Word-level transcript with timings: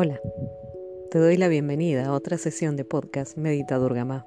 Hola, 0.00 0.20
te 1.10 1.18
doy 1.18 1.36
la 1.36 1.48
bienvenida 1.48 2.06
a 2.06 2.12
otra 2.12 2.38
sesión 2.38 2.76
de 2.76 2.84
podcast 2.84 3.36
Medita 3.36 3.78
Durgama. 3.78 4.24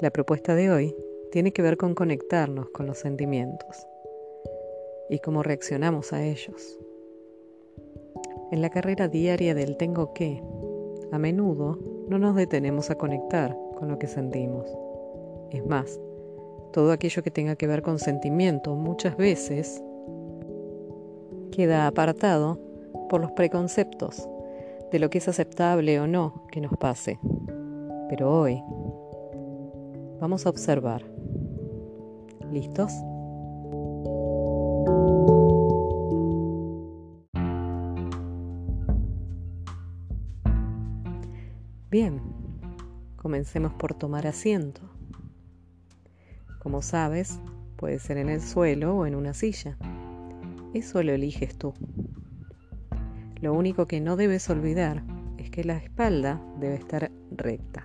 La 0.00 0.10
propuesta 0.10 0.56
de 0.56 0.72
hoy 0.72 0.96
tiene 1.30 1.52
que 1.52 1.62
ver 1.62 1.76
con 1.76 1.94
conectarnos 1.94 2.70
con 2.70 2.88
los 2.88 2.98
sentimientos 2.98 3.86
y 5.08 5.20
cómo 5.20 5.44
reaccionamos 5.44 6.12
a 6.12 6.24
ellos. 6.24 6.80
En 8.50 8.60
la 8.60 8.68
carrera 8.70 9.06
diaria 9.06 9.54
del 9.54 9.76
tengo 9.76 10.12
que, 10.12 10.42
a 11.12 11.18
menudo 11.20 11.78
no 12.08 12.18
nos 12.18 12.34
detenemos 12.34 12.90
a 12.90 12.96
conectar 12.96 13.56
con 13.78 13.86
lo 13.86 14.00
que 14.00 14.08
sentimos. 14.08 14.68
Es 15.52 15.64
más, 15.64 16.00
todo 16.72 16.90
aquello 16.90 17.22
que 17.22 17.30
tenga 17.30 17.54
que 17.54 17.68
ver 17.68 17.82
con 17.82 18.00
sentimiento 18.00 18.74
muchas 18.74 19.16
veces 19.16 19.80
queda 21.52 21.86
apartado 21.86 22.58
por 23.08 23.20
los 23.20 23.30
preconceptos 23.30 24.28
de 24.90 24.98
lo 24.98 25.10
que 25.10 25.18
es 25.18 25.28
aceptable 25.28 26.00
o 26.00 26.06
no 26.06 26.46
que 26.50 26.60
nos 26.60 26.76
pase. 26.76 27.18
Pero 28.08 28.32
hoy 28.32 28.62
vamos 30.20 30.46
a 30.46 30.50
observar. 30.50 31.04
¿Listos? 32.52 32.92
Bien, 41.90 42.20
comencemos 43.16 43.72
por 43.72 43.94
tomar 43.94 44.26
asiento. 44.26 44.82
Como 46.58 46.82
sabes, 46.82 47.40
puede 47.76 47.98
ser 47.98 48.18
en 48.18 48.28
el 48.28 48.40
suelo 48.40 48.96
o 48.96 49.06
en 49.06 49.14
una 49.14 49.34
silla. 49.34 49.78
Eso 50.74 51.02
lo 51.02 51.12
eliges 51.12 51.56
tú. 51.56 51.72
Lo 53.40 53.52
único 53.52 53.86
que 53.86 54.00
no 54.00 54.16
debes 54.16 54.48
olvidar 54.48 55.02
es 55.36 55.50
que 55.50 55.62
la 55.62 55.76
espalda 55.76 56.40
debe 56.58 56.76
estar 56.76 57.10
recta. 57.30 57.84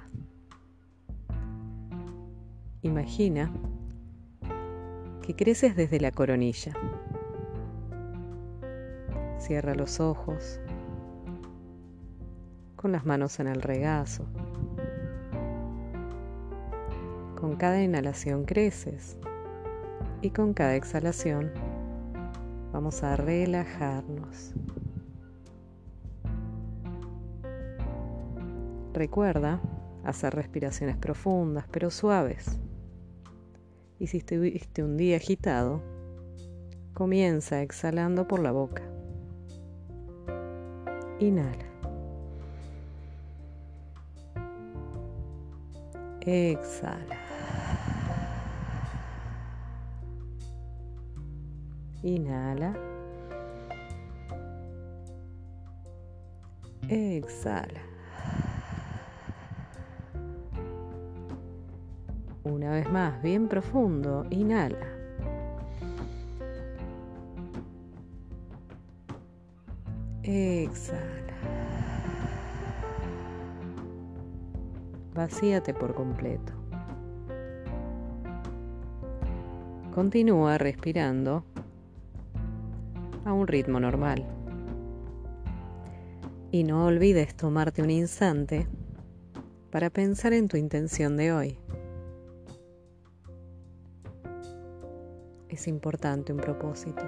Imagina 2.81 3.51
que 5.21 5.35
creces 5.35 5.75
desde 5.75 5.99
la 5.99 6.11
coronilla. 6.11 6.71
Cierra 9.39 9.75
los 9.75 9.99
ojos 9.99 10.59
con 12.77 12.91
las 12.91 13.05
manos 13.05 13.39
en 13.39 13.47
el 13.47 13.61
regazo. 13.61 14.25
Con 17.39 17.55
cada 17.57 17.81
inhalación 17.81 18.45
creces 18.45 19.17
y 20.21 20.29
con 20.29 20.53
cada 20.53 20.75
exhalación 20.75 21.51
vamos 22.71 23.03
a 23.03 23.17
relajarnos. 23.17 24.53
Recuerda 28.93 29.61
hacer 30.03 30.33
respiraciones 30.35 30.97
profundas 30.97 31.65
pero 31.71 31.89
suaves. 31.89 32.59
Y 33.99 34.07
si 34.07 34.17
estuviste 34.17 34.83
un 34.83 34.97
día 34.97 35.17
agitado, 35.17 35.81
comienza 36.93 37.61
exhalando 37.61 38.27
por 38.27 38.39
la 38.39 38.51
boca. 38.51 38.81
Inhala. 41.19 41.65
Exhala. 46.21 47.17
Inhala. 52.03 52.75
Exhala. 56.89 57.90
Una 62.43 62.71
vez 62.71 62.91
más, 62.91 63.21
bien 63.21 63.47
profundo, 63.47 64.25
inhala. 64.31 64.87
Exhala. 70.23 71.01
Vacíate 75.13 75.73
por 75.73 75.93
completo. 75.93 76.53
Continúa 79.93 80.57
respirando 80.57 81.43
a 83.25 83.33
un 83.33 83.45
ritmo 83.45 83.79
normal. 83.79 84.25
Y 86.51 86.63
no 86.63 86.85
olvides 86.85 87.35
tomarte 87.35 87.83
un 87.83 87.91
instante 87.91 88.67
para 89.69 89.89
pensar 89.89 90.33
en 90.33 90.47
tu 90.47 90.57
intención 90.57 91.17
de 91.17 91.33
hoy. 91.33 91.57
Es 95.51 95.67
importante 95.67 96.31
un 96.31 96.39
propósito. 96.39 97.03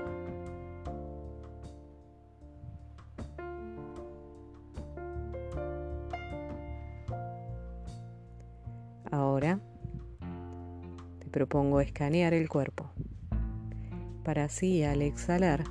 Ahora 9.11 9.59
te 11.19 11.29
propongo 11.29 11.79
escanear 11.79 12.33
el 12.33 12.49
cuerpo 12.49 12.89
para 14.23 14.45
así 14.45 14.83
al 14.83 15.01
exhalar 15.01 15.63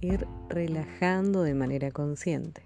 ir 0.00 0.26
relajando 0.48 1.42
de 1.42 1.54
manera 1.54 1.90
consciente, 1.90 2.62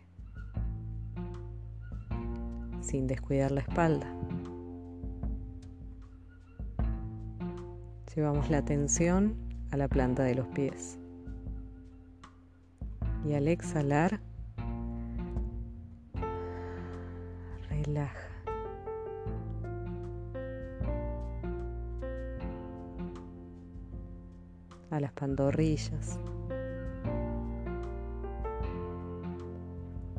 sin 2.80 3.06
descuidar 3.06 3.50
la 3.50 3.60
espalda. 3.60 4.13
Llevamos 8.14 8.48
la 8.48 8.58
atención 8.58 9.34
a 9.72 9.76
la 9.76 9.88
planta 9.88 10.22
de 10.22 10.36
los 10.36 10.46
pies. 10.48 10.98
Y 13.24 13.34
al 13.34 13.48
exhalar, 13.48 14.20
relaja. 17.68 18.28
A 24.90 25.00
las 25.00 25.12
pantorrillas. 25.12 26.20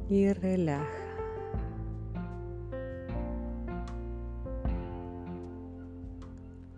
Y 0.09 0.33
relaja. 0.33 1.05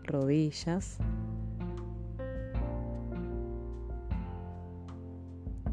rodillas. 0.08 0.98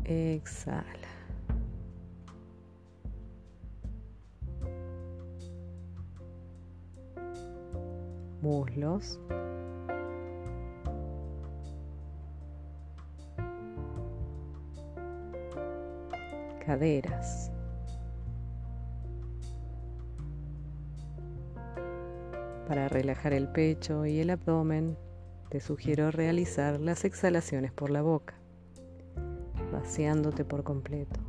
Exhala. 0.05 1.09
Muslos. 8.43 9.19
Caderas. 16.67 17.51
Para 22.69 22.89
relajar 22.89 23.33
el 23.33 23.49
pecho 23.49 24.05
y 24.05 24.21
el 24.21 24.31
abdomen, 24.31 24.99
te 25.49 25.61
sugiero 25.61 26.11
realizar 26.11 26.81
las 26.81 27.05
exhalaciones 27.05 27.73
por 27.73 27.91
la 27.91 28.03
boca, 28.03 28.35
vaciándote 29.85 30.47
por 30.47 30.65
completo. 30.65 31.21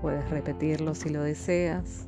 Puedes 0.00 0.30
repetirlo 0.30 0.94
si 0.94 1.08
lo 1.08 1.22
deseas. 1.22 2.06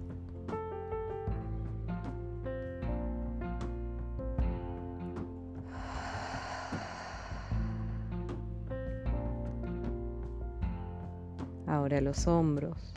Ahora 11.66 12.00
los 12.00 12.28
hombros. 12.28 12.94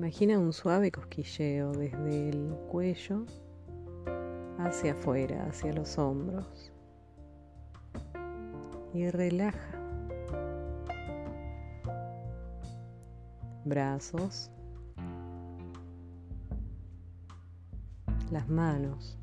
Imagina 0.00 0.38
un 0.38 0.54
suave 0.54 0.90
cosquilleo 0.90 1.72
desde 1.72 2.30
el 2.30 2.54
cuello 2.70 3.26
hacia 4.58 4.92
afuera, 4.92 5.44
hacia 5.46 5.74
los 5.74 5.98
hombros. 5.98 6.72
Y 8.94 9.10
relaja. 9.10 9.78
Brazos. 13.66 14.50
las 18.30 18.48
manos. 18.48 19.18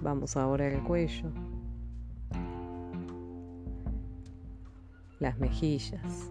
Vamos 0.00 0.34
ahora 0.34 0.66
al 0.66 0.82
cuello, 0.82 1.30
las 5.20 5.38
mejillas. 5.38 6.30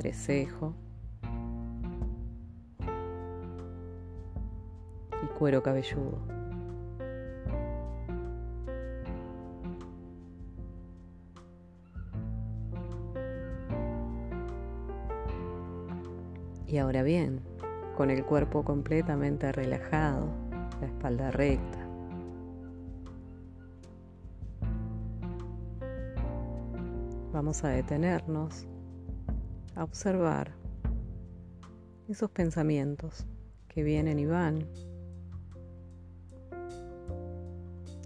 entrecejo 0.00 0.74
y 5.22 5.26
cuero 5.38 5.62
cabelludo. 5.62 6.18
Y 16.66 16.78
ahora 16.78 17.02
bien, 17.02 17.40
con 17.96 18.10
el 18.10 18.24
cuerpo 18.24 18.64
completamente 18.64 19.52
relajado, 19.52 20.28
la 20.80 20.86
espalda 20.86 21.30
recta. 21.32 21.79
Vamos 27.32 27.62
a 27.62 27.68
detenernos 27.68 28.66
a 29.76 29.84
observar 29.84 30.52
esos 32.08 32.28
pensamientos 32.30 33.24
que 33.68 33.84
vienen 33.84 34.18
y 34.18 34.26
van 34.26 34.66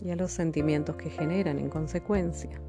y 0.02 0.10
a 0.10 0.16
los 0.16 0.30
sentimientos 0.30 0.96
que 0.96 1.08
generan 1.08 1.58
en 1.58 1.70
consecuencia. 1.70 2.60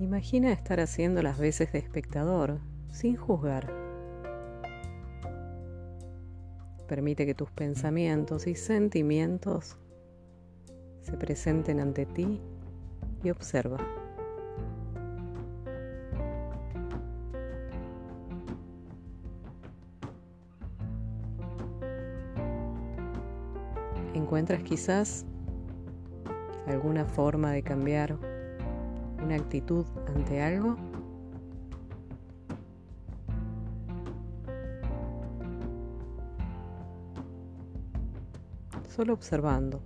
Imagina 0.00 0.50
estar 0.50 0.80
haciendo 0.80 1.22
las 1.22 1.38
veces 1.38 1.72
de 1.72 1.78
espectador 1.78 2.58
sin 2.90 3.16
juzgar. 3.16 3.85
Permite 6.86 7.26
que 7.26 7.34
tus 7.34 7.50
pensamientos 7.50 8.46
y 8.46 8.54
sentimientos 8.54 9.76
se 11.00 11.16
presenten 11.16 11.80
ante 11.80 12.06
ti 12.06 12.40
y 13.24 13.30
observa. 13.30 13.78
¿Encuentras 24.14 24.62
quizás 24.62 25.26
alguna 26.66 27.04
forma 27.04 27.52
de 27.52 27.62
cambiar 27.62 28.18
una 29.22 29.36
actitud 29.36 29.86
ante 30.14 30.40
algo? 30.40 30.76
Solo 38.96 39.12
observando. 39.12 39.82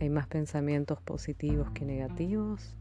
Hay 0.00 0.08
más 0.08 0.26
pensamientos 0.26 1.02
positivos 1.02 1.70
que 1.72 1.84
negativos, 1.84 2.74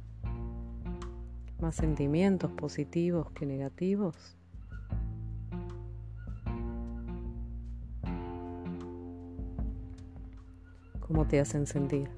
más 1.59 1.75
sentimientos 1.75 2.53
positivos 2.53 3.29
que 3.31 3.45
negativos. 3.45 4.37
¿Cómo 11.11 11.27
te 11.27 11.41
hacen 11.41 11.67
sentir? 11.67 12.09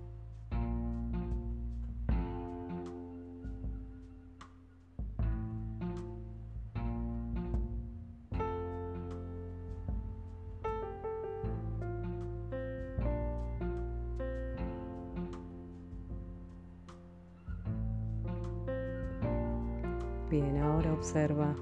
Bien, 20.30 20.56
ahora 20.58 20.94
observa 20.94 21.56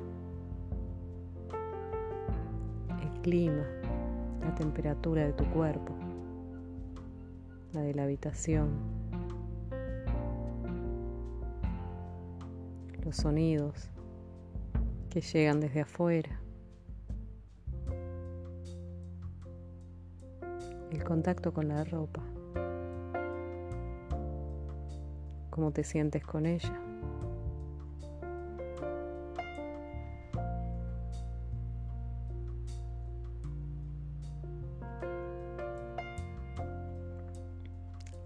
el 3.01 3.21
clima, 3.21 3.63
la 4.41 4.53
temperatura 4.55 5.23
de 5.23 5.31
tu 5.31 5.45
cuerpo, 5.51 6.00
la 7.73 7.81
de 7.81 7.93
la 7.93 8.03
habitación, 8.03 8.69
los 13.03 13.15
sonidos 13.15 13.89
que 15.09 15.21
llegan 15.21 15.59
desde 15.59 15.81
afuera, 15.81 16.41
el 20.91 21.03
contacto 21.03 21.53
con 21.53 21.67
la 21.69 21.83
ropa, 21.83 22.21
cómo 25.49 25.71
te 25.71 25.83
sientes 25.83 26.25
con 26.25 26.45
ella. 26.45 26.80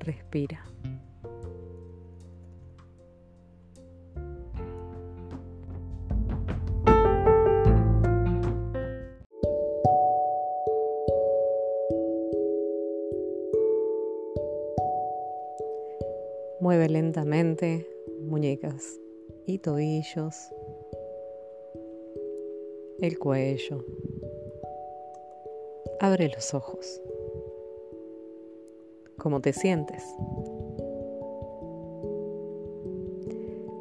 Respira. 0.05 0.63
Mueve 16.59 16.89
lentamente 16.89 17.88
muñecas 18.21 19.00
y 19.45 19.59
tobillos, 19.59 20.35
el 23.01 23.19
cuello. 23.19 23.83
Abre 26.00 26.29
los 26.29 26.53
ojos 26.53 27.01
cómo 29.25 29.41
te 29.41 29.53
sientes. 29.53 30.03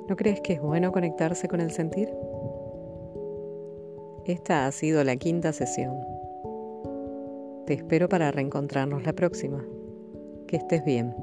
¿No 0.09 0.17
crees 0.17 0.41
que 0.41 0.55
es 0.55 0.63
bueno 0.63 0.91
conectarse 0.91 1.49
con 1.49 1.61
el 1.61 1.71
sentir? 1.71 2.09
Esta 4.25 4.65
ha 4.65 4.73
sido 4.73 5.05
la 5.05 5.17
quinta 5.17 5.53
sesión. 5.53 5.99
Te 7.67 7.75
espero 7.75 8.09
para 8.09 8.31
reencontrarnos 8.31 9.05
la 9.05 9.13
próxima. 9.13 9.63
Que 10.49 10.57
estés 10.57 10.83
bien. 10.83 11.15